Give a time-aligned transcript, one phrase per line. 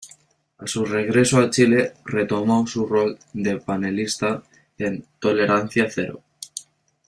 [0.57, 4.41] A su regreso a Chile retomó su rol de panelista
[4.79, 6.23] en "Tolerancia cero".